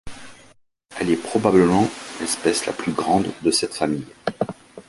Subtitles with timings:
[0.99, 1.87] Elle est probablement
[2.19, 4.07] l'espèce la plus grande de cette famille.